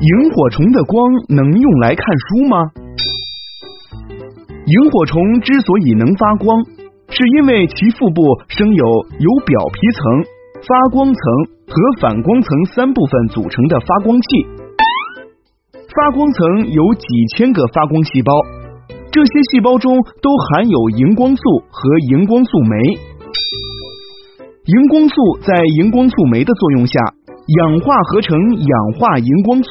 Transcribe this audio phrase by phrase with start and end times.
[0.00, 2.56] 萤火虫的光能用来看书吗？
[4.66, 6.64] 萤火虫之所以能发光，
[7.08, 8.84] 是因为其腹部生有
[9.18, 10.02] 由表皮层、
[10.62, 11.22] 发光层
[11.66, 14.46] 和反光层三部分组成的发光器。
[15.94, 18.32] 发光层有几千个发光细胞，
[19.10, 22.78] 这些细胞中都含有荧光素和荧光素酶。
[24.66, 27.19] 荧光素在荧光素酶的作用下。
[27.58, 29.68] 氧化合成氧化荧光素，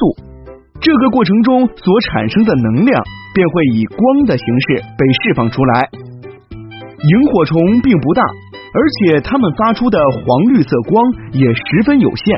[0.82, 5.88] 这个过程中所产生的能量便会以光的形式被释放出来。
[7.00, 11.00] 萤火虫并不大，而且它们发出的黄绿色光
[11.32, 12.36] 也十分有限。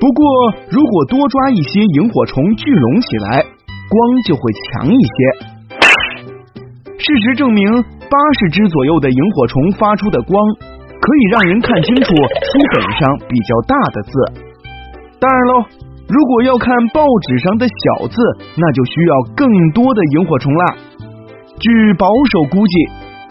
[0.00, 0.26] 不过，
[0.70, 3.44] 如果多抓一些萤火虫聚拢起来，
[3.86, 3.94] 光
[4.26, 4.42] 就会
[4.74, 5.46] 强一些。
[6.98, 7.64] 事实证明，
[8.10, 10.34] 八十只左右的萤火虫发出的光，
[11.00, 14.12] 可以让人看清楚书本上比较大的字。
[15.20, 15.64] 当然喽，
[16.08, 18.16] 如果要看报纸上的小字，
[18.56, 20.64] 那就需要更多的萤火虫啦。
[21.58, 22.74] 据保守估计，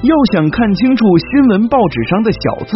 [0.04, 2.72] 要想看清楚新闻报纸上的小字，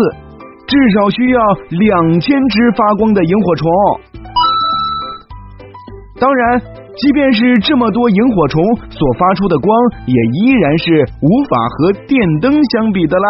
[0.67, 3.67] 至少需要两千只发光的萤火虫。
[6.19, 6.61] 当然，
[6.95, 13.27] 即便是这么多萤火虫所发出的光，也依然是无法和电灯相比的啦。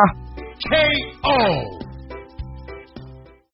[0.70, 1.81] K.O.